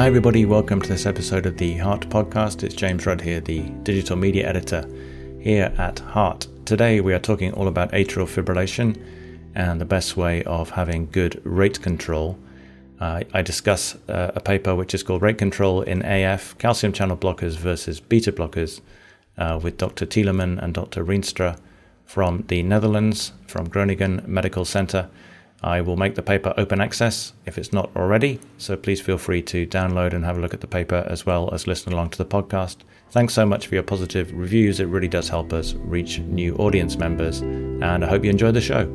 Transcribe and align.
Hi, 0.00 0.06
everybody. 0.06 0.46
Welcome 0.46 0.80
to 0.80 0.88
this 0.88 1.04
episode 1.04 1.44
of 1.44 1.58
the 1.58 1.76
Heart 1.76 2.08
Podcast. 2.08 2.62
It's 2.62 2.74
James 2.74 3.04
Rudd 3.04 3.20
here, 3.20 3.38
the 3.38 3.64
digital 3.82 4.16
media 4.16 4.48
editor 4.48 4.88
here 5.38 5.74
at 5.76 5.98
Heart. 5.98 6.46
Today, 6.64 7.02
we 7.02 7.12
are 7.12 7.18
talking 7.18 7.52
all 7.52 7.68
about 7.68 7.92
atrial 7.92 8.26
fibrillation 8.26 8.98
and 9.54 9.78
the 9.78 9.84
best 9.84 10.16
way 10.16 10.42
of 10.44 10.70
having 10.70 11.10
good 11.10 11.38
rate 11.44 11.82
control. 11.82 12.38
Uh, 12.98 13.24
I 13.34 13.42
discuss 13.42 13.94
uh, 14.08 14.32
a 14.34 14.40
paper 14.40 14.74
which 14.74 14.94
is 14.94 15.02
called 15.02 15.20
Rate 15.20 15.36
Control 15.36 15.82
in 15.82 16.00
AF 16.02 16.56
Calcium 16.56 16.94
Channel 16.94 17.18
Blockers 17.18 17.58
versus 17.58 18.00
Beta 18.00 18.32
Blockers 18.32 18.80
uh, 19.36 19.60
with 19.62 19.76
Dr. 19.76 20.06
Tieleman 20.06 20.62
and 20.62 20.72
Dr. 20.72 21.04
Rienstra 21.04 21.58
from 22.06 22.46
the 22.48 22.62
Netherlands, 22.62 23.32
from 23.46 23.68
Groningen 23.68 24.22
Medical 24.26 24.64
Center. 24.64 25.10
I 25.62 25.82
will 25.82 25.96
make 25.96 26.14
the 26.14 26.22
paper 26.22 26.54
open 26.56 26.80
access 26.80 27.34
if 27.44 27.58
it's 27.58 27.72
not 27.72 27.90
already, 27.94 28.40
so 28.56 28.76
please 28.76 29.00
feel 29.00 29.18
free 29.18 29.42
to 29.42 29.66
download 29.66 30.14
and 30.14 30.24
have 30.24 30.38
a 30.38 30.40
look 30.40 30.54
at 30.54 30.62
the 30.62 30.66
paper 30.66 31.06
as 31.08 31.26
well 31.26 31.52
as 31.52 31.66
listen 31.66 31.92
along 31.92 32.10
to 32.10 32.18
the 32.18 32.24
podcast. 32.24 32.78
Thanks 33.10 33.34
so 33.34 33.44
much 33.44 33.66
for 33.66 33.74
your 33.74 33.82
positive 33.82 34.32
reviews. 34.32 34.80
It 34.80 34.86
really 34.86 35.08
does 35.08 35.28
help 35.28 35.52
us 35.52 35.74
reach 35.74 36.18
new 36.20 36.54
audience 36.56 36.96
members, 36.96 37.40
and 37.40 38.04
I 38.04 38.08
hope 38.08 38.24
you 38.24 38.30
enjoy 38.30 38.52
the 38.52 38.60
show. 38.60 38.86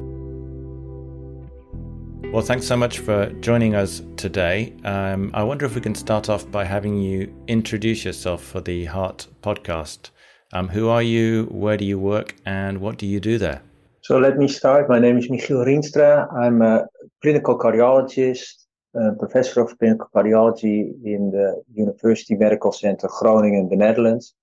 Well, 2.31 2.43
thanks 2.43 2.65
so 2.65 2.75
much 2.75 2.99
for 2.99 3.27
joining 3.41 3.75
us 3.75 4.01
today. 4.17 4.73
Um, 4.83 5.31
I 5.33 5.43
wonder 5.43 5.65
if 5.65 5.75
we 5.75 5.81
can 5.81 5.95
start 5.95 6.29
off 6.29 6.49
by 6.49 6.65
having 6.65 6.99
you 6.99 7.33
introduce 7.47 8.03
yourself 8.03 8.43
for 8.43 8.59
the 8.59 8.85
Heart 8.85 9.27
podcast. 9.41 10.09
Um, 10.51 10.67
who 10.67 10.89
are 10.89 11.03
you? 11.03 11.45
Where 11.51 11.77
do 11.77 11.85
you 11.85 11.99
work? 11.99 12.35
And 12.45 12.81
what 12.81 12.97
do 12.97 13.05
you 13.05 13.19
do 13.19 13.37
there? 13.37 13.61
So 14.05 14.19
let 14.19 14.37
me 14.37 14.47
start. 14.47 14.87
My 14.87 14.99
name 14.99 15.17
is 15.17 15.29
Michiel 15.29 15.65
Rienstra. 15.65 16.31
I'm 16.31 16.61
a 16.61 16.85
clinical 17.23 17.57
cardiologist, 17.57 18.67
a 18.93 19.13
professor 19.13 19.61
of 19.61 19.75
clinical 19.79 20.07
cardiology 20.13 20.93
in 21.03 21.31
the 21.31 21.63
University 21.73 22.35
Medical 22.35 22.71
Center 22.71 23.07
Groningen, 23.07 23.67
the 23.67 23.75
Netherlands. 23.75 24.35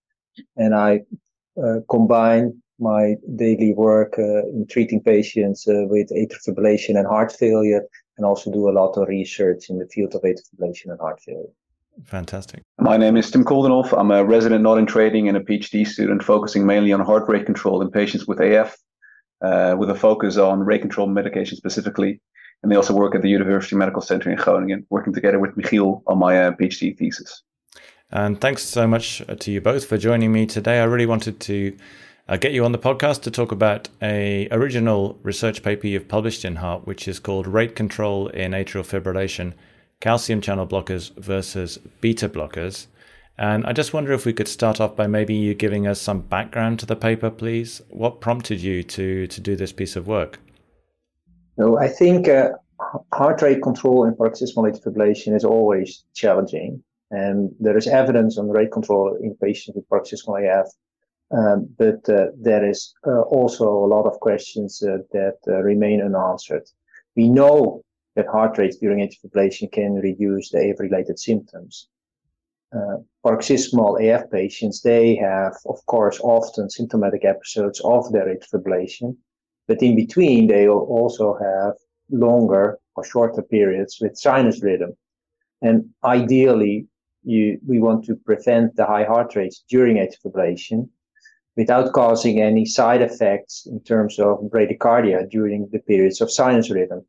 And 0.56 0.75
I 0.75 1.03
uh, 1.62 1.77
combine 1.89 2.61
my 2.81 3.14
daily 3.37 3.72
work 3.72 4.19
uh, 4.19 4.48
in 4.48 4.67
treating 4.69 5.00
patients 5.00 5.69
uh, 5.69 5.84
with 5.87 6.11
atrial 6.11 6.42
fibrillation 6.44 6.98
and 6.98 7.06
heart 7.06 7.31
failure, 7.31 7.83
and 8.17 8.27
also 8.27 8.50
do 8.50 8.69
a 8.69 8.75
lot 8.81 8.97
of 8.97 9.06
research 9.06 9.70
in 9.70 9.78
the 9.78 9.87
field 9.87 10.12
of 10.17 10.22
atrial 10.22 10.42
fibrillation 10.50 10.91
and 10.91 10.98
heart 10.98 11.20
failure. 11.20 11.53
Fantastic. 12.03 12.65
My 12.81 12.97
name 12.97 13.17
is 13.17 13.31
Tim 13.31 13.44
Koldenhof. 13.44 13.97
I'm 13.97 14.11
a 14.11 14.25
resident 14.25 14.65
not 14.65 14.78
in 14.78 14.87
training 14.87 15.28
and 15.28 15.37
a 15.37 15.41
PhD 15.41 15.87
student 15.87 16.25
focusing 16.25 16.67
mainly 16.67 16.92
on 16.92 16.98
heart 16.98 17.28
rate 17.28 17.47
control 17.47 17.81
in 17.81 17.92
patients 17.92 18.27
with 18.27 18.41
AF 18.41 18.77
uh, 19.43 19.77
with 19.79 19.91
a 19.91 19.95
focus 19.95 20.37
on 20.37 20.61
rate 20.61 20.81
control 20.81 21.07
medication 21.07 21.57
specifically. 21.57 22.21
And 22.62 22.71
they 22.71 22.77
also 22.77 22.95
work 22.95 23.15
at 23.15 23.23
the 23.23 23.29
University 23.29 23.75
Medical 23.75 24.03
Center 24.03 24.31
in 24.31 24.37
Groningen, 24.37 24.87
working 24.89 25.12
together 25.12 25.41
with 25.41 25.57
Michiel 25.57 26.03
on 26.07 26.19
my 26.19 26.45
uh, 26.45 26.53
PhD 26.53 26.97
thesis. 26.97 27.43
And 28.11 28.41
thanks 28.41 28.62
so 28.62 28.87
much 28.87 29.23
uh, 29.29 29.34
to 29.37 29.51
you 29.51 29.61
both 29.61 29.87
for 29.87 29.99
joining 29.99 30.33
me 30.33 30.47
today. 30.47 30.81
I 30.81 30.84
really 30.84 31.07
wanted 31.07 31.41
to 31.41 31.77
uh, 32.29 32.37
get 32.37 32.53
you 32.53 32.65
on 32.65 32.73
the 32.73 32.79
podcast 32.79 33.23
to 33.23 33.31
talk 33.31 33.51
about 33.51 33.89
a 34.01 34.49
original 34.51 35.19
research 35.23 35.62
paper 35.62 35.87
you've 35.87 36.09
published 36.09 36.45
in 36.45 36.56
Heart, 36.56 36.87
which 36.87 37.09
is 37.09 37.19
called 37.19 37.47
Rate 37.47 37.75
Control 37.75 38.29
in 38.29 38.53
Atrial 38.53 38.87
Fibrillation: 38.87 39.55
Calcium 40.01 40.41
Channel 40.41 40.67
Blockers 40.67 41.12
versus 41.17 41.79
Beta 42.01 42.29
Blockers. 42.29 42.87
And 43.43 43.67
I 43.67 43.73
just 43.73 43.93
wonder 43.93 44.12
if 44.12 44.25
we 44.25 44.33
could 44.33 44.47
start 44.47 44.81
off 44.81 44.95
by 44.95 45.09
maybe 45.09 45.35
you 45.35 45.53
giving 45.53 45.89
us 45.89 46.01
some 46.01 46.21
background 46.21 46.79
to 46.79 46.87
the 46.87 46.95
paper, 46.95 47.29
please. 47.29 47.83
What 47.89 48.21
prompted 48.21 48.61
you 48.61 48.84
to 48.84 49.27
to 49.27 49.41
do 49.41 49.57
this 49.57 49.73
piece 49.73 49.97
of 49.97 50.07
work? 50.07 50.39
No, 51.57 51.77
I 51.77 51.89
think 51.89 52.29
uh, 52.29 52.51
heart 53.12 53.43
rate 53.43 53.61
control 53.61 54.05
in 54.05 54.15
paroxysmal 54.15 54.66
atrial 54.66 54.84
fibrillation 54.84 55.34
is 55.34 55.44
always 55.44 56.05
challenging, 56.15 56.84
and 57.11 57.50
there 57.59 57.77
is 57.77 57.89
evidence 57.89 58.39
on 58.39 58.49
rate 58.49 58.71
control 58.71 59.19
in 59.21 59.34
patients 59.43 59.75
with 59.75 59.89
paroxysmal 59.89 60.37
AF. 60.37 60.69
Um, 61.37 61.69
but 61.77 62.09
uh, 62.09 62.27
there 62.39 62.65
is 62.65 62.95
uh, 63.05 63.22
also 63.22 63.66
a 63.69 63.91
lot 63.95 64.06
of 64.06 64.21
questions 64.21 64.81
uh, 64.84 64.99
that 65.11 65.39
uh, 65.49 65.62
remain 65.62 66.00
unanswered. 66.00 66.69
We 67.16 67.28
know 67.28 67.83
that 68.15 68.28
heart 68.28 68.56
rates 68.56 68.77
during 68.77 69.00
atrial 69.00 69.27
fibrillation 69.27 69.72
can 69.72 69.95
reduce 69.95 70.50
the 70.50 70.71
AF-related 70.71 71.19
symptoms 71.19 71.89
uh, 72.75 72.97
paroxysmal 73.22 73.99
AF 73.99 74.31
patients, 74.31 74.81
they 74.83 75.15
have, 75.16 75.55
of 75.66 75.84
course, 75.87 76.19
often 76.21 76.71
symptomatic 76.71 77.25
episodes 77.25 77.81
of 77.84 78.10
their 78.12 78.27
atrial 78.27 78.50
fibrillation, 78.53 79.16
but 79.69 79.83
in 79.83 79.94
between, 79.94 80.47
they 80.47 80.69
also 80.69 81.34
have 81.34 81.75
longer 82.10 82.78
or 82.97 83.05
shorter 83.05 83.43
periods 83.43 83.99
with 84.00 84.19
sinus 84.19 84.62
rhythm. 84.62 84.93
And 85.60 85.91
ideally, 86.05 86.87
you, 87.25 87.59
we 87.66 87.78
want 87.78 88.05
to 88.06 88.16
prevent 88.16 88.75
the 88.77 88.87
high 88.87 89.04
heart 89.04 89.37
rates 89.37 89.65
during 89.69 89.97
atrial 89.97 90.22
fibrillation 90.25 90.89
without 91.56 91.93
causing 91.93 92.41
any 92.41 92.65
side 92.65 93.03
effects 93.03 93.66
in 93.66 93.81
terms 93.81 94.19
of 94.19 94.39
bradycardia 94.50 95.28
during 95.31 95.69
the 95.71 95.78
periods 95.81 96.21
of 96.21 96.33
sinus 96.33 96.71
rhythm. 96.71 97.04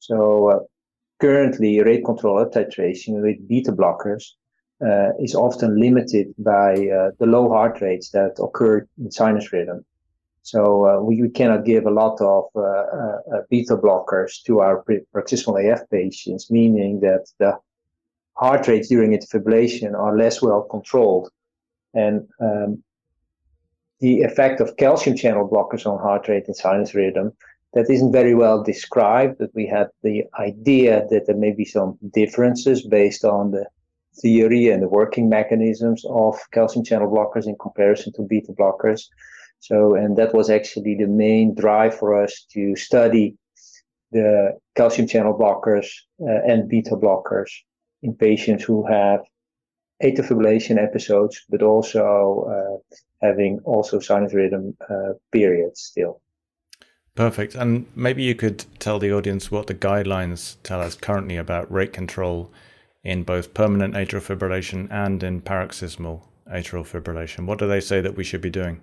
So 0.00 0.50
uh, 0.50 0.58
currently, 1.20 1.80
rate 1.80 2.04
control 2.04 2.44
titration 2.46 3.22
with 3.22 3.48
beta 3.48 3.72
blockers 3.72 4.24
uh, 4.84 5.10
is 5.18 5.34
often 5.34 5.78
limited 5.78 6.34
by 6.38 6.72
uh, 6.72 7.10
the 7.18 7.26
low 7.26 7.48
heart 7.48 7.80
rates 7.80 8.10
that 8.10 8.36
occur 8.42 8.86
in 8.98 9.10
sinus 9.10 9.52
rhythm. 9.52 9.84
So 10.42 10.86
uh, 10.86 11.02
we, 11.02 11.20
we, 11.20 11.28
cannot 11.28 11.64
give 11.64 11.84
a 11.84 11.90
lot 11.90 12.20
of 12.20 12.44
uh, 12.56 12.60
uh, 12.60 13.18
uh, 13.34 13.42
beta 13.50 13.76
blockers 13.76 14.42
to 14.46 14.60
our 14.60 14.82
paroxysmal 14.82 15.58
AF 15.58 15.88
patients, 15.90 16.50
meaning 16.50 17.00
that 17.00 17.26
the 17.38 17.58
heart 18.34 18.66
rates 18.66 18.88
during 18.88 19.12
fibrillation 19.18 19.94
are 19.94 20.16
less 20.16 20.40
well 20.40 20.62
controlled. 20.62 21.30
And 21.92 22.26
um, 22.40 22.82
the 24.00 24.22
effect 24.22 24.60
of 24.60 24.76
calcium 24.78 25.14
channel 25.14 25.48
blockers 25.48 25.86
on 25.86 26.00
heart 26.00 26.26
rate 26.26 26.46
and 26.46 26.56
sinus 26.56 26.94
rhythm 26.94 27.32
that 27.74 27.90
isn't 27.90 28.12
very 28.12 28.34
well 28.34 28.62
described, 28.62 29.38
but 29.38 29.50
we 29.54 29.66
had 29.66 29.88
the 30.02 30.24
idea 30.38 31.06
that 31.10 31.26
there 31.26 31.36
may 31.36 31.52
be 31.52 31.64
some 31.64 31.98
differences 32.12 32.86
based 32.86 33.24
on 33.24 33.50
the 33.50 33.66
theory 34.14 34.68
and 34.68 34.82
the 34.82 34.88
working 34.88 35.28
mechanisms 35.28 36.04
of 36.08 36.38
calcium 36.52 36.84
channel 36.84 37.10
blockers 37.10 37.46
in 37.46 37.56
comparison 37.60 38.12
to 38.14 38.22
beta 38.22 38.52
blockers. 38.52 39.02
So, 39.60 39.94
and 39.94 40.16
that 40.16 40.34
was 40.34 40.50
actually 40.50 40.96
the 40.96 41.06
main 41.06 41.54
drive 41.54 41.94
for 41.94 42.22
us 42.22 42.46
to 42.52 42.74
study 42.76 43.36
the 44.12 44.58
calcium 44.74 45.06
channel 45.06 45.38
blockers 45.38 45.86
uh, 46.20 46.42
and 46.46 46.68
beta 46.68 46.96
blockers 46.96 47.50
in 48.02 48.14
patients 48.14 48.64
who 48.64 48.86
have 48.86 49.20
atrial 50.02 50.26
fibrillation 50.26 50.82
episodes, 50.82 51.44
but 51.48 51.62
also 51.62 52.80
uh, 52.82 52.96
having 53.26 53.60
also 53.64 53.98
sinus 54.00 54.34
rhythm 54.34 54.76
uh, 54.88 55.12
periods 55.30 55.80
still. 55.80 56.20
Perfect. 57.14 57.54
And 57.54 57.86
maybe 57.94 58.22
you 58.22 58.34
could 58.34 58.64
tell 58.78 58.98
the 58.98 59.12
audience 59.12 59.50
what 59.50 59.66
the 59.66 59.74
guidelines 59.74 60.56
tell 60.62 60.80
us 60.80 60.94
currently 60.94 61.36
about 61.36 61.70
rate 61.70 61.92
control 61.92 62.50
in 63.02 63.22
both 63.22 63.54
permanent 63.54 63.94
atrial 63.94 64.20
fibrillation 64.20 64.90
and 64.90 65.22
in 65.22 65.40
paroxysmal 65.40 66.28
atrial 66.52 66.84
fibrillation? 66.84 67.46
What 67.46 67.58
do 67.58 67.66
they 67.66 67.80
say 67.80 68.00
that 68.00 68.16
we 68.16 68.24
should 68.24 68.40
be 68.40 68.50
doing? 68.50 68.80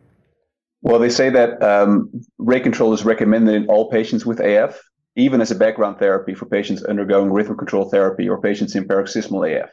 Well, 0.81 0.99
they 0.99 1.09
say 1.09 1.29
that 1.29 1.61
um, 1.63 2.09
rate 2.37 2.63
control 2.63 2.93
is 2.93 3.03
recommended 3.03 3.55
in 3.55 3.67
all 3.67 3.89
patients 3.89 4.25
with 4.25 4.39
AF, 4.39 4.79
even 5.15 5.41
as 5.41 5.51
a 5.51 5.55
background 5.55 5.97
therapy 5.97 6.33
for 6.33 6.45
patients 6.45 6.83
undergoing 6.83 7.31
rhythm 7.31 7.57
control 7.57 7.89
therapy 7.89 8.29
or 8.29 8.39
patients 8.39 8.75
in 8.75 8.87
paroxysmal 8.87 9.43
AF. 9.43 9.69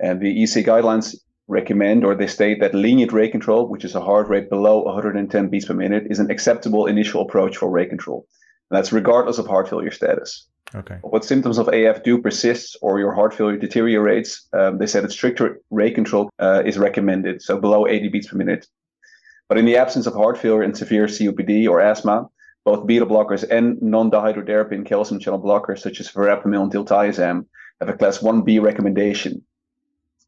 And 0.00 0.20
the 0.20 0.42
EC 0.42 0.64
guidelines 0.64 1.14
recommend 1.46 2.04
or 2.04 2.14
they 2.14 2.26
state 2.26 2.60
that 2.60 2.74
lenient 2.74 3.12
rate 3.12 3.32
control, 3.32 3.68
which 3.68 3.84
is 3.84 3.94
a 3.94 4.00
heart 4.00 4.28
rate 4.28 4.48
below 4.48 4.82
110 4.82 5.48
beats 5.48 5.66
per 5.66 5.74
minute, 5.74 6.04
is 6.08 6.18
an 6.18 6.30
acceptable 6.30 6.86
initial 6.86 7.22
approach 7.22 7.58
for 7.58 7.70
rate 7.70 7.90
control. 7.90 8.26
And 8.70 8.78
that's 8.78 8.92
regardless 8.92 9.38
of 9.38 9.46
heart 9.46 9.68
failure 9.68 9.90
status. 9.90 10.48
Okay. 10.74 10.98
What 11.02 11.24
symptoms 11.24 11.58
of 11.58 11.68
AF 11.68 12.02
do 12.02 12.20
persist 12.20 12.76
or 12.82 12.98
your 12.98 13.12
heart 13.12 13.32
failure 13.32 13.56
deteriorates, 13.56 14.48
um, 14.52 14.78
they 14.78 14.86
said 14.86 15.04
that 15.04 15.12
stricter 15.12 15.60
rate 15.70 15.94
control 15.94 16.30
uh, 16.40 16.62
is 16.66 16.78
recommended, 16.78 17.42
so 17.42 17.60
below 17.60 17.86
80 17.86 18.08
beats 18.08 18.28
per 18.28 18.36
minute. 18.36 18.66
But 19.48 19.58
in 19.58 19.66
the 19.66 19.76
absence 19.76 20.06
of 20.06 20.14
heart 20.14 20.38
failure 20.38 20.62
and 20.62 20.76
severe 20.76 21.06
COPD 21.06 21.68
or 21.68 21.80
asthma, 21.80 22.28
both 22.64 22.86
beta 22.86 23.06
blockers 23.06 23.48
and 23.48 23.80
non-dihydropyridine 23.82 24.86
calcium 24.86 25.20
channel 25.20 25.40
blockers, 25.40 25.80
such 25.80 26.00
as 26.00 26.10
verapamil 26.10 26.62
and 26.62 26.72
diltiazem, 26.72 27.46
have 27.80 27.88
a 27.88 27.92
class 27.92 28.18
1B 28.18 28.60
recommendation. 28.62 29.44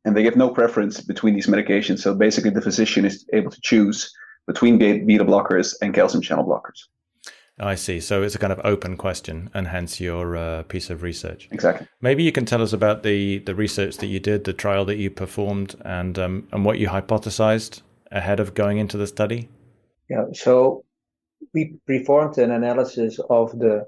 And 0.04 0.16
they 0.16 0.22
give 0.22 0.36
no 0.36 0.50
preference 0.50 1.00
between 1.00 1.34
these 1.34 1.46
medications. 1.46 2.00
So 2.00 2.14
basically, 2.14 2.50
the 2.50 2.60
physician 2.60 3.04
is 3.04 3.26
able 3.32 3.50
to 3.50 3.60
choose 3.62 4.14
between 4.46 4.78
beta 4.78 5.24
blockers 5.24 5.74
and 5.82 5.92
calcium 5.92 6.22
channel 6.22 6.44
blockers. 6.44 6.84
I 7.58 7.74
see. 7.74 8.00
So 8.00 8.22
it's 8.22 8.34
a 8.34 8.38
kind 8.38 8.52
of 8.52 8.60
open 8.64 8.96
question, 8.96 9.50
and 9.54 9.68
hence 9.68 10.00
your 10.00 10.36
uh, 10.36 10.62
piece 10.64 10.90
of 10.90 11.02
research. 11.02 11.48
Exactly. 11.50 11.86
Maybe 12.00 12.22
you 12.22 12.32
can 12.32 12.44
tell 12.44 12.62
us 12.62 12.72
about 12.72 13.02
the 13.02 13.38
the 13.38 13.54
research 13.54 13.96
that 13.98 14.06
you 14.06 14.20
did, 14.20 14.44
the 14.44 14.52
trial 14.52 14.84
that 14.84 14.96
you 14.96 15.10
performed, 15.10 15.74
and 15.84 16.18
um, 16.18 16.48
and 16.52 16.64
what 16.64 16.78
you 16.78 16.88
hypothesized 16.88 17.82
ahead 18.12 18.40
of 18.40 18.54
going 18.54 18.78
into 18.78 18.96
the 18.96 19.06
study. 19.06 19.48
Yeah. 20.08 20.26
So 20.32 20.84
we 21.54 21.74
performed 21.86 22.38
an 22.38 22.50
analysis 22.50 23.18
of 23.30 23.58
the 23.58 23.86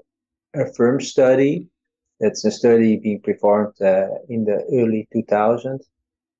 AFFIRM 0.55 1.01
study 1.01 1.67
That's 2.19 2.43
a 2.43 2.51
study 2.51 2.97
being 2.97 3.21
performed 3.21 3.79
uh, 3.81 4.07
in 4.27 4.43
the 4.43 4.65
early 4.73 5.07
2000s. 5.15 5.85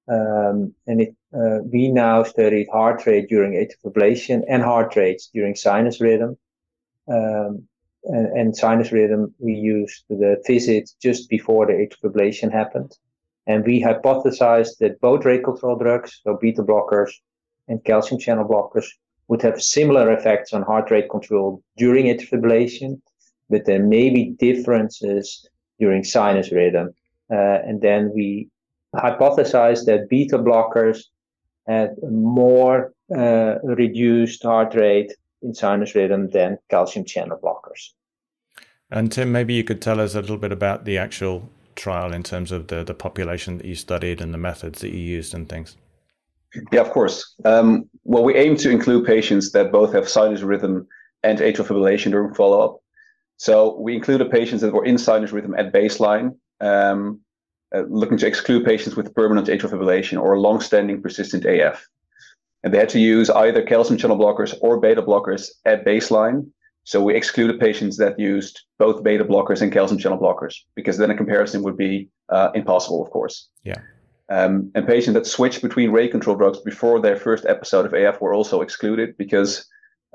Um, 0.09 0.73
and 0.87 1.01
it, 1.01 1.15
uh, 1.33 1.59
we 1.71 1.89
now 1.89 2.23
studied 2.23 2.67
heart 2.71 3.05
rate 3.05 3.29
during 3.29 3.53
atrial 3.53 3.93
fibrillation 3.93 4.43
and 4.49 4.63
heart 4.63 4.95
rates 4.95 5.29
during 5.33 5.55
sinus 5.55 6.01
rhythm. 6.01 6.37
Um, 7.09 7.67
and, 8.03 8.27
and, 8.27 8.55
sinus 8.55 8.91
rhythm, 8.91 9.33
we 9.39 9.53
used 9.53 10.05
the 10.09 10.41
visit 10.47 10.89
just 11.01 11.29
before 11.29 11.65
the 11.65 11.73
atrial 11.73 12.11
fibrillation 12.11 12.51
happened. 12.51 12.97
And 13.45 13.65
we 13.65 13.81
hypothesized 13.81 14.77
that 14.79 15.01
both 15.01 15.25
rate 15.25 15.43
control 15.43 15.75
drugs, 15.75 16.21
so 16.23 16.37
beta 16.39 16.63
blockers 16.63 17.11
and 17.67 17.83
calcium 17.83 18.19
channel 18.19 18.47
blockers, 18.47 18.85
would 19.27 19.41
have 19.41 19.61
similar 19.61 20.11
effects 20.11 20.53
on 20.53 20.61
heart 20.61 20.91
rate 20.91 21.09
control 21.09 21.61
during 21.77 22.05
atrial 22.05 22.29
fibrillation, 22.29 23.01
but 23.49 23.65
there 23.65 23.83
may 23.83 24.09
be 24.09 24.35
differences 24.39 25.47
during 25.79 26.03
sinus 26.03 26.51
rhythm. 26.51 26.93
Uh, 27.31 27.59
and 27.67 27.81
then 27.81 28.11
we 28.13 28.49
hypothesized 28.95 29.85
that 29.85 30.09
beta 30.09 30.37
blockers 30.37 31.03
had 31.67 31.95
more 32.03 32.93
uh, 33.15 33.55
reduced 33.63 34.43
heart 34.43 34.73
rate 34.73 35.13
in 35.41 35.53
sinus 35.53 35.95
rhythm 35.95 36.29
than 36.29 36.57
calcium 36.69 37.05
channel 37.05 37.39
blockers. 37.41 37.89
And 38.91 39.11
Tim, 39.11 39.31
maybe 39.31 39.53
you 39.53 39.63
could 39.63 39.81
tell 39.81 39.99
us 39.99 40.15
a 40.15 40.21
little 40.21 40.37
bit 40.37 40.51
about 40.51 40.85
the 40.85 40.97
actual 40.97 41.49
trial 41.75 42.13
in 42.13 42.23
terms 42.23 42.51
of 42.51 42.67
the, 42.67 42.83
the 42.83 42.93
population 42.93 43.57
that 43.57 43.65
you 43.65 43.75
studied 43.75 44.21
and 44.21 44.33
the 44.33 44.37
methods 44.37 44.81
that 44.81 44.91
you 44.91 44.99
used 44.99 45.33
and 45.33 45.47
things. 45.47 45.77
Yeah, 46.71 46.81
of 46.81 46.89
course. 46.89 47.35
Um, 47.45 47.89
well, 48.03 48.23
we 48.23 48.35
aim 48.35 48.57
to 48.57 48.69
include 48.69 49.05
patients 49.05 49.51
that 49.51 49.71
both 49.71 49.93
have 49.93 50.09
sinus 50.09 50.41
rhythm 50.41 50.87
and 51.23 51.39
atrial 51.39 51.67
fibrillation 51.67 52.11
during 52.11 52.33
follow 52.33 52.59
up. 52.61 52.81
So 53.37 53.77
we 53.79 53.95
included 53.95 54.31
patients 54.31 54.61
that 54.61 54.73
were 54.73 54.85
in 54.85 54.97
sinus 54.97 55.31
rhythm 55.31 55.55
at 55.57 55.71
baseline, 55.71 56.35
um, 56.59 57.21
uh, 57.73 57.83
looking 57.87 58.17
to 58.17 58.27
exclude 58.27 58.65
patients 58.65 58.95
with 58.95 59.13
permanent 59.13 59.47
atrial 59.47 59.71
fibrillation 59.71 60.19
or 60.19 60.39
long-standing 60.39 61.01
persistent 61.01 61.45
AF. 61.45 61.87
And 62.63 62.73
they 62.73 62.77
had 62.77 62.89
to 62.89 62.99
use 62.99 63.29
either 63.29 63.61
calcium 63.61 63.97
channel 63.97 64.17
blockers 64.17 64.53
or 64.61 64.79
beta 64.79 65.01
blockers 65.01 65.49
at 65.65 65.85
baseline. 65.85 66.49
So 66.83 67.01
we 67.01 67.15
excluded 67.15 67.59
patients 67.59 67.97
that 67.97 68.19
used 68.19 68.61
both 68.77 69.03
beta 69.03 69.23
blockers 69.23 69.61
and 69.61 69.71
calcium 69.71 69.99
channel 69.99 70.17
blockers 70.17 70.55
because 70.75 70.97
then 70.97 71.11
a 71.11 71.15
comparison 71.15 71.63
would 71.63 71.77
be 71.77 72.09
uh, 72.29 72.49
impossible, 72.55 73.03
of 73.03 73.11
course. 73.11 73.47
Yeah. 73.63 73.77
Um, 74.29 74.71
and 74.75 74.85
patients 74.85 75.15
that 75.15 75.25
switched 75.25 75.61
between 75.61 75.91
rate 75.91 76.11
control 76.11 76.35
drugs 76.35 76.59
before 76.59 77.01
their 77.01 77.15
first 77.15 77.45
episode 77.45 77.85
of 77.85 77.93
AF 77.93 78.21
were 78.21 78.33
also 78.33 78.61
excluded 78.61 79.17
because 79.17 79.65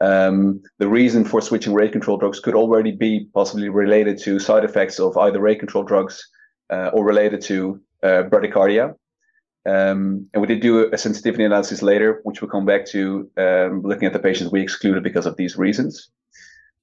um, 0.00 0.62
the 0.78 0.88
reason 0.88 1.24
for 1.24 1.40
switching 1.40 1.74
rate 1.74 1.92
control 1.92 2.16
drugs 2.16 2.40
could 2.40 2.54
already 2.54 2.92
be 2.92 3.28
possibly 3.34 3.68
related 3.68 4.18
to 4.18 4.38
side 4.38 4.64
effects 4.64 4.98
of 4.98 5.16
either 5.16 5.40
rate 5.40 5.58
control 5.58 5.84
drugs 5.84 6.28
uh, 6.70 6.90
or 6.92 7.04
related 7.04 7.40
to 7.42 7.80
uh, 8.02 8.22
bradycardia. 8.24 8.94
Um, 9.66 10.28
and 10.32 10.40
we 10.40 10.46
did 10.46 10.60
do 10.60 10.92
a 10.92 10.98
sensitivity 10.98 11.44
analysis 11.44 11.80
later, 11.80 12.20
which 12.24 12.42
we'll 12.42 12.50
come 12.50 12.66
back 12.66 12.84
to, 12.86 13.30
um, 13.38 13.82
looking 13.82 14.06
at 14.06 14.12
the 14.12 14.18
patients 14.18 14.52
we 14.52 14.60
excluded 14.60 15.02
because 15.02 15.26
of 15.26 15.36
these 15.36 15.56
reasons. 15.56 16.10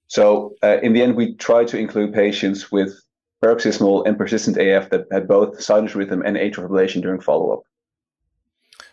So 0.07 0.55
uh, 0.63 0.77
in 0.81 0.93
the 0.93 1.01
end, 1.01 1.15
we 1.15 1.35
tried 1.35 1.67
to 1.69 1.77
include 1.77 2.13
patients 2.13 2.71
with 2.71 2.99
paroxysmal 3.41 4.03
and 4.05 4.17
persistent 4.17 4.57
AF 4.57 4.89
that 4.89 5.05
had 5.11 5.27
both 5.27 5.61
sinus 5.61 5.95
rhythm 5.95 6.21
and 6.23 6.37
atrial 6.37 6.67
fibrillation 6.67 7.01
during 7.01 7.21
follow-up. 7.21 7.61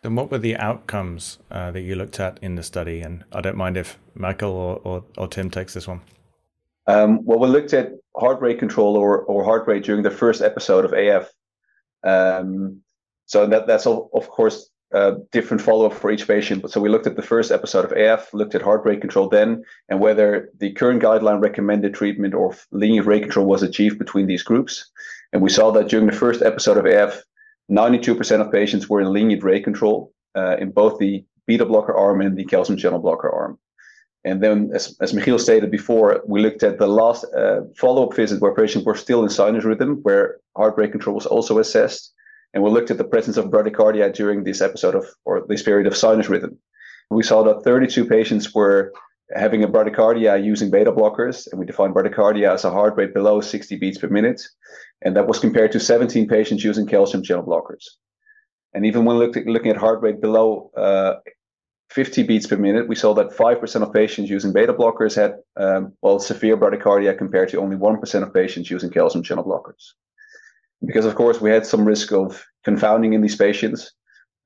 And 0.02 0.16
what 0.16 0.30
were 0.30 0.38
the 0.38 0.56
outcomes 0.56 1.38
uh, 1.50 1.70
that 1.72 1.80
you 1.80 1.96
looked 1.96 2.20
at 2.20 2.38
in 2.40 2.54
the 2.54 2.62
study? 2.62 3.00
And 3.00 3.24
I 3.32 3.40
don't 3.40 3.56
mind 3.56 3.76
if 3.76 3.98
Michael 4.14 4.52
or, 4.52 4.76
or, 4.84 5.04
or 5.16 5.28
Tim 5.28 5.50
takes 5.50 5.74
this 5.74 5.88
one. 5.88 6.02
Um, 6.86 7.24
well, 7.24 7.38
we 7.38 7.48
looked 7.48 7.74
at 7.74 7.92
heart 8.16 8.40
rate 8.40 8.58
control 8.58 8.96
or, 8.96 9.22
or 9.22 9.44
heart 9.44 9.66
rate 9.66 9.84
during 9.84 10.02
the 10.02 10.10
first 10.10 10.40
episode 10.40 10.84
of 10.84 10.92
AF. 10.92 11.30
Um, 12.04 12.80
so 13.28 13.46
that 13.46 13.66
that's 13.66 13.86
of, 13.86 14.08
of 14.12 14.28
course 14.28 14.70
uh, 14.94 15.12
different 15.32 15.62
follow-up 15.62 15.92
for 15.92 16.10
each 16.10 16.26
patient. 16.26 16.70
So 16.70 16.80
we 16.80 16.88
looked 16.88 17.06
at 17.06 17.14
the 17.14 17.22
first 17.22 17.50
episode 17.50 17.84
of 17.84 17.92
AF, 17.92 18.32
looked 18.32 18.54
at 18.54 18.62
heart 18.62 18.86
rate 18.86 19.02
control 19.02 19.28
then, 19.28 19.62
and 19.90 20.00
whether 20.00 20.48
the 20.58 20.72
current 20.72 21.02
guideline 21.02 21.42
recommended 21.42 21.92
treatment 21.92 22.32
or 22.32 22.56
lenient 22.72 23.06
rate 23.06 23.22
control 23.22 23.46
was 23.46 23.62
achieved 23.62 23.98
between 23.98 24.26
these 24.26 24.42
groups. 24.42 24.90
And 25.34 25.42
we 25.42 25.50
saw 25.50 25.70
that 25.72 25.88
during 25.88 26.06
the 26.06 26.12
first 26.24 26.40
episode 26.40 26.78
of 26.78 26.86
AF, 26.86 27.22
92% 27.70 28.40
of 28.40 28.50
patients 28.50 28.88
were 28.88 29.02
in 29.02 29.12
lenient 29.12 29.44
rate 29.44 29.62
control 29.62 30.10
uh, 30.34 30.56
in 30.56 30.70
both 30.70 30.98
the 30.98 31.22
beta 31.46 31.66
blocker 31.66 31.94
arm 31.94 32.22
and 32.22 32.34
the 32.34 32.46
calcium 32.46 32.78
channel 32.78 32.98
blocker 32.98 33.30
arm. 33.30 33.58
And 34.24 34.42
then, 34.42 34.70
as, 34.74 34.96
as 35.02 35.12
Michiel 35.12 35.38
stated 35.38 35.70
before, 35.70 36.22
we 36.26 36.40
looked 36.40 36.62
at 36.62 36.78
the 36.78 36.86
last 36.86 37.24
uh, 37.36 37.60
follow-up 37.76 38.16
visit 38.16 38.40
where 38.40 38.54
patients 38.54 38.86
were 38.86 38.96
still 38.96 39.22
in 39.22 39.28
sinus 39.28 39.64
rhythm, 39.64 39.98
where 40.02 40.38
heart 40.56 40.78
rate 40.78 40.92
control 40.92 41.14
was 41.14 41.26
also 41.26 41.58
assessed. 41.58 42.14
And 42.54 42.62
we 42.62 42.70
looked 42.70 42.90
at 42.90 42.98
the 42.98 43.04
presence 43.04 43.36
of 43.36 43.46
bradycardia 43.46 44.12
during 44.14 44.44
this 44.44 44.60
episode 44.60 44.94
of, 44.94 45.06
or 45.24 45.44
this 45.48 45.62
period 45.62 45.86
of 45.86 45.96
sinus 45.96 46.28
rhythm. 46.28 46.58
We 47.10 47.22
saw 47.22 47.42
that 47.44 47.62
32 47.62 48.06
patients 48.06 48.54
were 48.54 48.92
having 49.34 49.62
a 49.62 49.68
bradycardia 49.68 50.42
using 50.42 50.70
beta 50.70 50.92
blockers, 50.92 51.46
and 51.50 51.58
we 51.58 51.66
defined 51.66 51.94
bradycardia 51.94 52.52
as 52.52 52.64
a 52.64 52.70
heart 52.70 52.96
rate 52.96 53.12
below 53.12 53.40
60 53.40 53.76
beats 53.76 53.98
per 53.98 54.08
minute. 54.08 54.42
And 55.02 55.14
that 55.16 55.26
was 55.26 55.38
compared 55.38 55.72
to 55.72 55.80
17 55.80 56.28
patients 56.28 56.64
using 56.64 56.86
calcium 56.86 57.22
channel 57.22 57.44
blockers. 57.44 57.84
And 58.74 58.84
even 58.86 59.04
when 59.04 59.18
look, 59.18 59.36
looking 59.46 59.70
at 59.70 59.76
heart 59.76 60.02
rate 60.02 60.20
below 60.20 60.70
uh, 60.76 61.14
50 61.90 62.22
beats 62.24 62.46
per 62.46 62.56
minute, 62.56 62.88
we 62.88 62.94
saw 62.94 63.14
that 63.14 63.30
5% 63.30 63.82
of 63.82 63.92
patients 63.92 64.28
using 64.28 64.52
beta 64.52 64.74
blockers 64.74 65.14
had, 65.14 65.36
um, 65.56 65.92
well, 66.02 66.18
severe 66.18 66.56
bradycardia 66.56 67.16
compared 67.16 67.48
to 67.50 67.58
only 67.58 67.76
1% 67.76 68.22
of 68.22 68.34
patients 68.34 68.70
using 68.70 68.90
calcium 68.90 69.22
channel 69.22 69.44
blockers. 69.44 69.92
Because, 70.84 71.04
of 71.04 71.14
course, 71.14 71.40
we 71.40 71.50
had 71.50 71.66
some 71.66 71.84
risk 71.84 72.12
of 72.12 72.44
confounding 72.64 73.12
in 73.12 73.20
these 73.20 73.36
patients. 73.36 73.92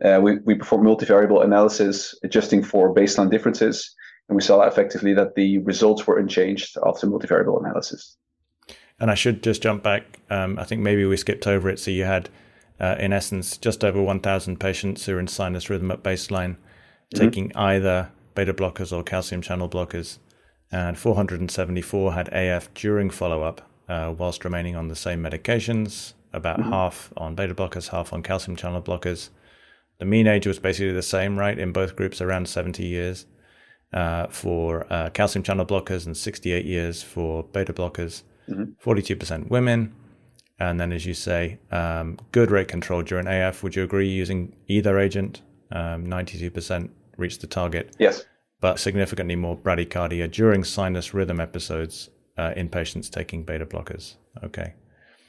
Uh, 0.05 0.21
we, 0.23 0.39
we 0.39 0.55
performed 0.55 0.87
multivariable 0.87 1.45
analysis 1.45 2.15
adjusting 2.25 2.63
for 2.63 2.95
baseline 2.95 3.31
differences, 3.31 3.95
and 4.29 4.37
we 4.37 4.43
saw 4.43 4.63
effectively 4.63 5.15
that 5.15 5.35
the 5.35 5.59
results 5.59 6.07
were 6.07 6.19
unchanged 6.19 6.77
after 6.87 7.07
multivariable 7.07 7.61
analysis. 7.61 8.17
And 8.99 9.11
I 9.11 9.15
should 9.15 9.43
just 9.43 9.63
jump 9.63 9.83
back. 9.83 10.21
Um, 10.31 10.59
I 10.59 10.65
think 10.65 10.81
maybe 10.81 11.05
we 11.05 11.17
skipped 11.17 11.47
over 11.47 11.69
it. 11.69 11.79
So 11.79 11.91
you 11.91 12.05
had, 12.05 12.29
uh, 12.81 12.97
in 12.99 13.13
essence, 13.13 13.57
just 13.57 13.85
over 13.85 14.03
1,000 14.03 14.59
patients 14.59 15.05
who 15.05 15.17
are 15.17 15.21
in 15.21 15.27
sinus 15.27 15.69
rhythm 15.69 15.91
at 15.91 16.03
baseline, 16.03 16.57
mm-hmm. 16.57 17.19
taking 17.19 17.53
either 17.57 18.11
beta 18.35 18.55
blockers 18.55 18.97
or 18.97 19.03
calcium 19.03 19.43
channel 19.43 19.69
blockers, 19.69 20.19
and 20.71 20.99
474 20.99 22.15
had 22.15 22.29
AF 22.33 22.73
during 22.75 23.11
follow 23.11 23.43
up, 23.43 23.69
uh, 23.89 24.15
whilst 24.17 24.45
remaining 24.45 24.75
on 24.75 24.89
the 24.89 24.97
same 24.97 25.23
medications. 25.23 26.15
About 26.33 26.59
mm-hmm. 26.59 26.71
half 26.71 27.13
on 27.17 27.35
beta 27.35 27.55
blockers, 27.55 27.89
half 27.89 28.13
on 28.13 28.23
calcium 28.23 28.57
channel 28.57 28.81
blockers. 28.83 29.31
The 29.99 30.07
mean 30.07 30.27
age 30.27 30.47
was 30.47 30.59
basically 30.59 30.93
the 30.93 31.03
same, 31.03 31.39
right, 31.39 31.59
in 31.59 31.73
both 31.73 31.95
groups, 31.95 32.21
around 32.21 32.49
70 32.49 32.85
years 32.85 33.27
uh, 33.93 34.27
for 34.29 34.91
uh, 34.93 35.11
calcium 35.11 35.43
channel 35.43 35.67
blockers 35.67 36.07
and 36.07 36.17
68 36.17 36.65
years 36.65 37.03
for 37.03 37.45
beta 37.45 37.73
blockers 37.73 38.23
mm-hmm. 38.49 38.73
42% 38.83 39.49
women. 39.49 39.95
And 40.59 40.79
then, 40.81 40.93
as 40.93 41.05
you 41.07 41.15
say, 41.15 41.59
um, 41.71 42.19
good 42.31 42.51
rate 42.51 42.69
control 42.69 43.03
during 43.03 43.27
AF. 43.27 43.63
Would 43.63 43.75
you 43.75 43.83
agree 43.83 44.09
using 44.09 44.55
either 44.69 44.99
agent? 44.99 45.43
Um, 45.73 46.07
92% 46.07 46.91
reached 47.17 47.41
the 47.41 47.47
target. 47.47 47.97
Yes. 47.99 48.25
But 48.61 48.79
significantly 48.79 49.35
more 49.35 49.57
bradycardia 49.57 50.31
during 50.31 50.63
sinus 50.63 51.15
rhythm 51.15 51.41
episodes 51.41 52.11
uh, 52.39 52.53
in 52.57 52.69
patients 52.69 53.11
taking 53.11 53.45
beta 53.45 53.67
blockers. 53.67 54.17
Okay. 54.45 54.75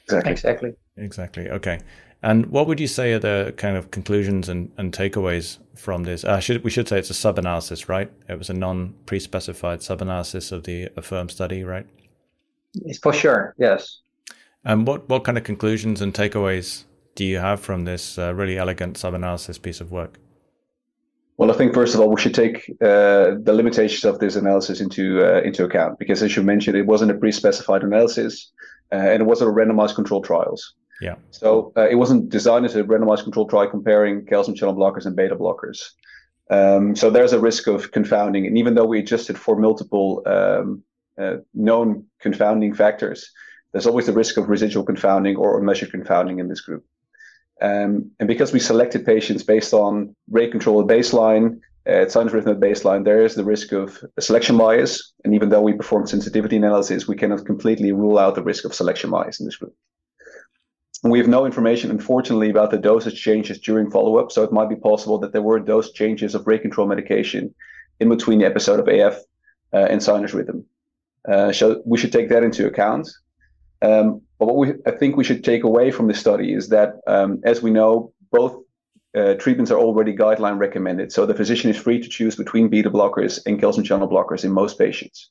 Exactly. 0.04 0.32
Exactly. 0.32 0.74
Exactly. 0.96 1.50
Okay. 1.50 1.80
And 2.22 2.46
what 2.46 2.66
would 2.66 2.80
you 2.80 2.86
say 2.86 3.12
are 3.12 3.18
the 3.18 3.52
kind 3.58 3.76
of 3.76 3.90
conclusions 3.90 4.48
and, 4.48 4.72
and 4.78 4.92
takeaways 4.92 5.58
from 5.76 6.04
this? 6.04 6.24
Uh, 6.24 6.40
should, 6.40 6.64
we 6.64 6.70
should 6.70 6.88
say 6.88 6.98
it's 6.98 7.10
a 7.10 7.14
sub 7.14 7.38
analysis, 7.38 7.88
right? 7.88 8.10
It 8.28 8.38
was 8.38 8.48
a 8.48 8.54
non 8.54 8.94
pre 9.04 9.20
specified 9.20 9.82
sub 9.82 10.00
analysis 10.00 10.50
of 10.50 10.64
the 10.64 10.88
AFFIRM 10.96 11.30
study, 11.30 11.64
right? 11.64 11.86
It's 12.86 12.98
For 12.98 13.12
sure, 13.12 13.54
yes. 13.58 14.00
And 14.64 14.86
what, 14.86 15.06
what 15.08 15.24
kind 15.24 15.36
of 15.36 15.44
conclusions 15.44 16.00
and 16.00 16.14
takeaways 16.14 16.84
do 17.14 17.24
you 17.24 17.38
have 17.38 17.60
from 17.60 17.84
this 17.84 18.18
uh, 18.18 18.34
really 18.34 18.56
elegant 18.56 18.96
sub 18.96 19.12
analysis 19.12 19.58
piece 19.58 19.82
of 19.82 19.92
work? 19.92 20.18
Well, 21.36 21.50
I 21.50 21.54
think 21.54 21.74
first 21.74 21.94
of 21.94 22.00
all 22.00 22.08
we 22.08 22.20
should 22.20 22.34
take 22.34 22.70
uh, 22.80 23.34
the 23.42 23.52
limitations 23.52 24.04
of 24.04 24.18
this 24.20 24.36
analysis 24.36 24.80
into 24.80 25.24
uh, 25.24 25.40
into 25.40 25.64
account 25.64 25.98
because, 25.98 26.22
as 26.22 26.36
you 26.36 26.42
mentioned, 26.42 26.76
it 26.76 26.86
wasn't 26.86 27.10
a 27.10 27.14
pre-specified 27.14 27.82
analysis 27.82 28.52
and 28.90 29.22
it 29.22 29.24
wasn't 29.24 29.50
a 29.50 29.52
randomized 29.52 29.94
controlled 29.94 30.24
trials. 30.24 30.74
Yeah. 31.00 31.16
So 31.30 31.72
uh, 31.76 31.88
it 31.88 31.96
wasn't 31.96 32.28
designed 32.28 32.64
as 32.64 32.76
a 32.76 32.84
randomized 32.84 33.24
controlled 33.24 33.50
trial 33.50 33.68
comparing 33.68 34.26
calcium 34.26 34.56
channel 34.56 34.74
blockers 34.74 35.06
and 35.06 35.16
beta 35.16 35.36
blockers. 35.36 35.90
Um, 36.50 36.94
so 36.94 37.10
there's 37.10 37.32
a 37.32 37.40
risk 37.40 37.66
of 37.66 37.90
confounding, 37.90 38.46
and 38.46 38.56
even 38.58 38.74
though 38.74 38.84
we 38.84 38.98
adjusted 39.00 39.38
for 39.38 39.56
multiple 39.56 40.22
um, 40.26 40.82
uh, 41.18 41.36
known 41.54 42.04
confounding 42.20 42.74
factors, 42.74 43.30
there's 43.72 43.86
always 43.86 44.06
the 44.06 44.12
risk 44.12 44.36
of 44.36 44.48
residual 44.48 44.84
confounding 44.84 45.36
or 45.36 45.58
unmeasured 45.58 45.90
confounding 45.90 46.38
in 46.38 46.48
this 46.48 46.60
group. 46.60 46.84
Um, 47.60 48.10
and 48.20 48.28
because 48.28 48.52
we 48.52 48.60
selected 48.60 49.06
patients 49.06 49.42
based 49.42 49.72
on 49.72 50.14
rate 50.30 50.50
control 50.50 50.80
at 50.80 50.86
baseline, 50.86 51.60
uh, 51.86 52.08
sinus 52.08 52.32
rhythm 52.32 52.52
at 52.52 52.60
baseline, 52.60 53.04
there 53.04 53.22
is 53.22 53.34
the 53.34 53.44
risk 53.44 53.72
of 53.72 54.02
selection 54.18 54.56
bias. 54.56 55.12
And 55.24 55.34
even 55.34 55.50
though 55.50 55.62
we 55.62 55.74
performed 55.74 56.08
sensitivity 56.08 56.56
analysis, 56.56 57.06
we 57.06 57.16
cannot 57.16 57.44
completely 57.44 57.92
rule 57.92 58.18
out 58.18 58.34
the 58.34 58.42
risk 58.42 58.64
of 58.64 58.74
selection 58.74 59.10
bias 59.10 59.40
in 59.40 59.46
this 59.46 59.56
group. 59.56 59.74
we 61.02 61.18
have 61.18 61.28
no 61.28 61.44
information, 61.44 61.90
unfortunately, 61.90 62.48
about 62.48 62.70
the 62.70 62.78
dosage 62.78 63.20
changes 63.20 63.60
during 63.60 63.90
follow 63.90 64.16
up. 64.16 64.32
So 64.32 64.42
it 64.42 64.52
might 64.52 64.70
be 64.70 64.76
possible 64.76 65.18
that 65.18 65.32
there 65.32 65.42
were 65.42 65.60
dose 65.60 65.92
changes 65.92 66.34
of 66.34 66.46
rate 66.46 66.62
control 66.62 66.86
medication 66.86 67.54
in 68.00 68.08
between 68.08 68.38
the 68.38 68.46
episode 68.46 68.80
of 68.80 68.88
AF 68.88 69.18
uh, 69.74 69.86
and 69.90 70.02
sinus 70.02 70.32
rhythm. 70.32 70.64
Uh, 71.28 71.52
so 71.52 71.82
we 71.84 71.98
should 71.98 72.12
take 72.12 72.30
that 72.30 72.42
into 72.42 72.66
account. 72.66 73.08
Um, 73.82 74.22
but 74.38 74.46
what 74.46 74.56
we, 74.56 74.72
I 74.86 74.92
think 74.92 75.16
we 75.16 75.24
should 75.24 75.44
take 75.44 75.64
away 75.64 75.90
from 75.90 76.08
this 76.08 76.18
study 76.18 76.54
is 76.54 76.70
that, 76.70 76.94
um, 77.06 77.40
as 77.44 77.62
we 77.62 77.70
know, 77.70 78.12
both 78.30 78.63
uh, 79.14 79.34
treatments 79.34 79.70
are 79.70 79.78
already 79.78 80.14
guideline 80.14 80.58
recommended. 80.58 81.12
So 81.12 81.26
the 81.26 81.34
physician 81.34 81.70
is 81.70 81.76
free 81.76 82.00
to 82.00 82.08
choose 82.08 82.36
between 82.36 82.68
beta 82.68 82.90
blockers 82.90 83.40
and 83.46 83.60
calcium 83.60 83.84
channel 83.84 84.08
blockers 84.08 84.44
in 84.44 84.52
most 84.52 84.78
patients. 84.78 85.30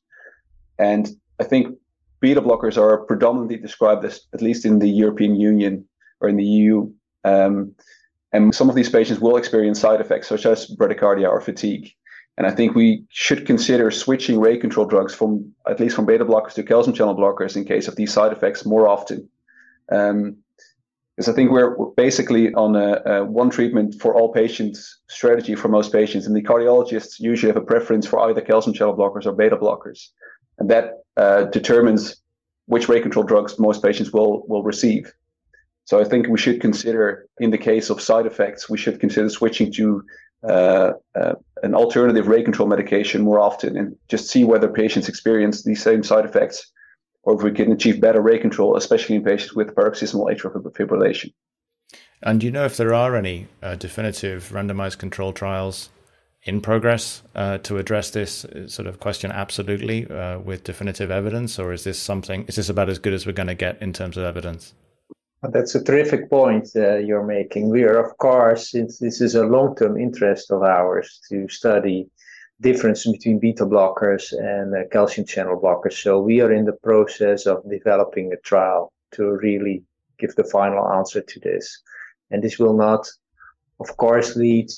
And 0.79 1.09
I 1.39 1.43
think 1.43 1.77
beta 2.19 2.41
blockers 2.41 2.77
are 2.77 2.99
predominantly 2.99 3.57
described 3.57 4.05
as, 4.05 4.21
at 4.33 4.41
least 4.41 4.65
in 4.65 4.79
the 4.79 4.89
European 4.89 5.35
Union 5.35 5.85
or 6.21 6.29
in 6.29 6.37
the 6.37 6.45
EU. 6.45 6.89
Um, 7.25 7.75
and 8.31 8.55
some 8.55 8.69
of 8.69 8.75
these 8.75 8.89
patients 8.89 9.19
will 9.19 9.37
experience 9.37 9.79
side 9.79 10.01
effects 10.01 10.29
such 10.29 10.45
as 10.45 10.73
bradycardia 10.75 11.29
or 11.29 11.41
fatigue. 11.41 11.91
And 12.37 12.47
I 12.47 12.51
think 12.51 12.73
we 12.73 13.03
should 13.09 13.45
consider 13.45 13.91
switching 13.91 14.39
rate 14.39 14.61
control 14.61 14.87
drugs 14.87 15.13
from 15.13 15.53
at 15.67 15.79
least 15.79 15.95
from 15.95 16.05
beta 16.05 16.25
blockers 16.25 16.53
to 16.53 16.63
calcium 16.63 16.95
channel 16.95 17.15
blockers 17.15 17.55
in 17.55 17.65
case 17.65 17.87
of 17.87 17.95
these 17.95 18.11
side 18.11 18.31
effects 18.31 18.65
more 18.65 18.87
often. 18.87 19.29
Um, 19.91 20.37
because 21.15 21.29
I 21.29 21.33
think 21.33 21.51
we're, 21.51 21.75
basically 21.95 22.53
on 22.55 22.75
a, 22.75 23.01
a, 23.05 23.23
one 23.23 23.49
treatment 23.49 24.01
for 24.01 24.15
all 24.15 24.33
patients 24.33 24.99
strategy 25.07 25.55
for 25.55 25.67
most 25.67 25.91
patients, 25.91 26.25
and 26.25 26.35
the 26.35 26.41
cardiologists 26.41 27.19
usually 27.19 27.51
have 27.51 27.61
a 27.61 27.65
preference 27.65 28.07
for 28.07 28.19
either 28.19 28.41
calcium 28.41 28.73
channel 28.73 28.95
blockers 28.95 29.25
or 29.25 29.31
beta 29.31 29.55
blockers 29.55 30.09
and 30.59 30.69
that 30.69 31.03
uh, 31.17 31.43
determines 31.45 32.21
which 32.65 32.87
rate 32.87 33.03
control 33.03 33.25
drugs 33.25 33.59
most 33.59 33.83
patients 33.83 34.11
will 34.11 34.45
will 34.47 34.63
receive. 34.63 35.11
So 35.85 35.99
I 35.99 36.05
think 36.05 36.27
we 36.27 36.37
should 36.37 36.61
consider, 36.61 37.27
in 37.39 37.51
the 37.51 37.57
case 37.57 37.89
of 37.89 37.99
side 37.99 38.25
effects, 38.25 38.69
we 38.69 38.77
should 38.77 39.01
consider 39.01 39.29
switching 39.29 39.71
to 39.73 40.03
uh, 40.47 40.91
uh, 41.13 41.33
an 41.61 41.75
alternative 41.75 42.27
rate 42.27 42.45
control 42.45 42.69
medication 42.69 43.21
more 43.21 43.39
often, 43.39 43.77
and 43.77 43.95
just 44.07 44.29
see 44.29 44.45
whether 44.45 44.69
patients 44.69 45.09
experience 45.09 45.63
these 45.63 45.83
same 45.83 46.01
side 46.03 46.25
effects, 46.25 46.71
or 47.23 47.35
if 47.35 47.41
we 47.41 47.51
can 47.51 47.71
achieve 47.71 47.99
better 47.99 48.21
rate 48.21 48.41
control, 48.41 48.75
especially 48.75 49.15
in 49.15 49.23
patients 49.23 49.53
with 49.53 49.75
paroxysmal 49.75 50.27
atrial 50.27 50.61
fibrillation. 50.71 51.33
And 52.21 52.39
do 52.39 52.45
you 52.45 52.51
know 52.51 52.65
if 52.65 52.77
there 52.77 52.93
are 52.93 53.15
any 53.15 53.47
uh, 53.61 53.75
definitive 53.75 54.49
randomized 54.53 54.97
control 54.97 55.33
trials 55.33 55.89
in 56.43 56.61
progress 56.61 57.21
uh, 57.35 57.57
to 57.59 57.77
address 57.77 58.09
this 58.11 58.45
uh, 58.45 58.67
sort 58.67 58.87
of 58.87 58.99
question 58.99 59.31
absolutely 59.31 60.07
uh, 60.09 60.39
with 60.39 60.63
definitive 60.63 61.11
evidence, 61.11 61.57
or 61.57 61.73
is 61.73 61.83
this 61.83 61.99
something? 61.99 62.45
Is 62.47 62.55
this 62.55 62.69
about 62.69 62.89
as 62.89 62.99
good 62.99 63.13
as 63.13 63.25
we're 63.25 63.33
going 63.33 63.47
to 63.47 63.55
get 63.55 63.81
in 63.81 63.93
terms 63.93 64.17
of 64.17 64.23
evidence? 64.23 64.73
That's 65.51 65.75
a 65.75 65.83
terrific 65.83 66.29
point 66.29 66.69
uh, 66.75 66.97
you're 66.97 67.25
making. 67.25 67.69
We 67.69 67.83
are, 67.83 67.97
of 67.97 68.17
course, 68.17 68.71
since 68.71 68.99
this 68.99 69.19
is 69.19 69.35
a 69.35 69.45
long-term 69.45 69.97
interest 69.97 70.51
of 70.51 70.63
ours 70.63 71.19
to 71.29 71.49
study 71.49 72.09
difference 72.63 73.05
between 73.05 73.39
beta 73.39 73.65
blockers 73.65 74.31
and 74.31 74.73
uh, 74.75 74.87
calcium 74.91 75.27
channel 75.27 75.59
blockers. 75.61 75.93
So 76.01 76.19
we 76.19 76.41
are 76.41 76.51
in 76.51 76.65
the 76.65 76.79
process 76.89 77.45
of 77.45 77.57
developing 77.69 78.31
a 78.31 78.37
trial 78.37 78.91
to 79.15 79.23
really 79.47 79.83
give 80.17 80.33
the 80.35 80.45
final 80.45 80.91
answer 80.93 81.21
to 81.21 81.39
this. 81.39 81.65
And 82.31 82.41
this 82.41 82.57
will 82.57 82.75
not, 82.75 83.05
of 83.79 83.95
course, 83.97 84.35
lead 84.35 84.69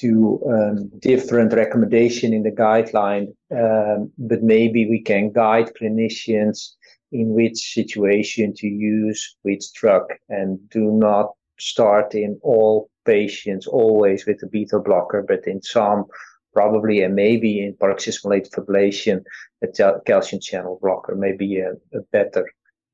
to 0.00 0.40
um, 0.54 0.90
different 0.98 1.52
recommendation 1.52 2.32
in 2.32 2.42
the 2.42 2.50
guideline, 2.50 3.26
um, 3.50 4.12
but 4.18 4.42
maybe 4.42 4.88
we 4.88 5.02
can 5.02 5.32
guide 5.32 5.70
clinicians 5.80 6.74
in 7.10 7.30
which 7.30 7.72
situation 7.74 8.52
to 8.54 8.66
use 8.66 9.36
which 9.42 9.72
drug 9.72 10.04
and 10.28 10.58
do 10.70 10.90
not 10.92 11.32
start 11.58 12.14
in 12.14 12.38
all 12.42 12.90
patients 13.04 13.66
always 13.66 14.26
with 14.26 14.42
a 14.42 14.46
beta 14.46 14.78
blocker, 14.78 15.24
but 15.26 15.46
in 15.46 15.60
some 15.62 16.04
probably 16.52 17.02
and 17.02 17.14
maybe 17.14 17.62
in 17.64 17.76
paroxysmal 17.76 18.32
atrial 18.32 18.50
fibrillation, 18.54 19.22
a 19.62 20.00
calcium 20.06 20.40
channel 20.40 20.78
blocker 20.82 21.14
may 21.14 21.32
be 21.32 21.58
a, 21.60 21.72
a 21.94 22.00
better 22.12 22.48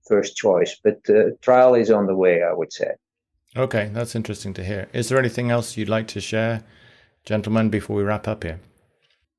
first 0.06 0.36
choice. 0.36 0.78
But 0.82 1.00
uh, 1.08 1.30
trial 1.42 1.74
is 1.74 1.90
on 1.90 2.06
the 2.06 2.16
way, 2.16 2.42
I 2.42 2.52
would 2.52 2.72
say. 2.72 2.92
Okay, 3.56 3.90
that's 3.92 4.16
interesting 4.16 4.52
to 4.54 4.64
hear. 4.64 4.88
Is 4.92 5.08
there 5.08 5.18
anything 5.18 5.50
else 5.50 5.76
you'd 5.76 5.88
like 5.88 6.08
to 6.08 6.20
share 6.20 6.64
Gentlemen, 7.24 7.70
before 7.70 7.96
we 7.96 8.02
wrap 8.02 8.28
up 8.28 8.42
here. 8.42 8.60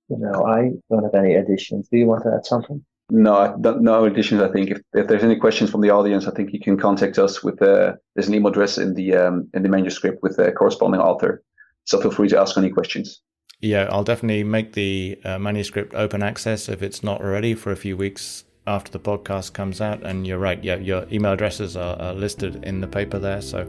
No, 0.10 0.46
I 0.46 0.72
don't 0.90 1.04
have 1.04 1.14
any 1.14 1.36
additions. 1.36 1.88
Do 1.90 1.98
you 1.98 2.08
want 2.08 2.24
to 2.24 2.34
add 2.34 2.46
something? 2.46 2.84
No, 3.12 3.56
no 3.58 4.06
additions. 4.06 4.42
I 4.42 4.52
think 4.52 4.72
if, 4.72 4.82
if 4.94 5.08
there's 5.08 5.24
any 5.24 5.36
questions 5.36 5.70
from 5.70 5.82
the 5.82 5.92
audience, 5.92 6.26
I 6.26 6.32
think 6.32 6.52
you 6.52 6.60
can 6.60 6.78
contact 6.78 7.20
us 7.20 7.44
with 7.44 7.62
uh, 7.62 7.94
there's 8.16 8.28
an 8.28 8.34
email 8.34 8.50
address 8.50 8.80
in 8.80 8.96
the 8.96 9.16
um, 9.16 9.48
in 9.54 9.62
the 9.62 9.70
manuscript 9.70 10.24
with 10.24 10.38
the 10.38 10.52
corresponding 10.52 11.02
author. 11.02 11.44
So 11.84 12.02
feel 12.02 12.10
free 12.10 12.30
to 12.30 12.40
ask 12.40 12.58
any 12.58 12.72
questions. 12.72 13.22
Yeah, 13.62 13.88
I'll 13.90 14.04
definitely 14.04 14.44
make 14.44 14.74
the 14.74 15.18
uh, 15.24 15.40
manuscript 15.40 15.94
open 15.94 16.22
access 16.22 16.70
if 16.70 16.84
it's 16.84 17.04
not 17.04 17.22
already 17.22 17.56
for 17.56 17.72
a 17.72 17.76
few 17.76 17.98
weeks 17.98 18.44
after 18.68 18.92
the 18.92 19.00
podcast 19.00 19.54
comes 19.54 19.82
out. 19.82 20.04
And 20.04 20.28
you're 20.28 20.40
right. 20.40 20.64
Yeah, 20.64 20.76
your 20.76 21.06
email 21.12 21.34
addresses 21.34 21.76
are, 21.78 22.00
are 22.00 22.14
listed 22.14 22.64
in 22.64 22.82
the 22.82 22.88
paper 22.88 23.20
there. 23.20 23.42
So 23.42 23.68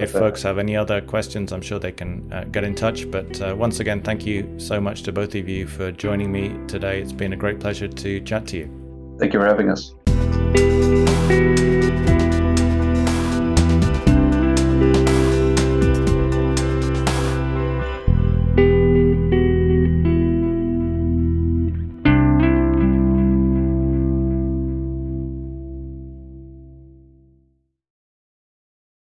if 0.00 0.12
folks 0.12 0.42
have 0.42 0.58
any 0.58 0.76
other 0.76 1.00
questions, 1.00 1.52
I'm 1.52 1.62
sure 1.62 1.78
they 1.78 1.92
can 1.92 2.32
uh, 2.32 2.44
get 2.44 2.64
in 2.64 2.74
touch. 2.74 3.10
But 3.10 3.40
uh, 3.40 3.54
once 3.56 3.80
again, 3.80 4.02
thank 4.02 4.26
you 4.26 4.58
so 4.58 4.80
much 4.80 5.02
to 5.04 5.12
both 5.12 5.34
of 5.34 5.48
you 5.48 5.66
for 5.66 5.92
joining 5.92 6.32
me 6.32 6.56
today. 6.66 7.00
It's 7.00 7.12
been 7.12 7.32
a 7.32 7.36
great 7.36 7.60
pleasure 7.60 7.88
to 7.88 8.20
chat 8.20 8.46
to 8.48 8.56
you. 8.58 9.16
Thank 9.18 9.34
you 9.34 9.40
for 9.40 9.46
having 9.46 9.70
us. 9.70 9.92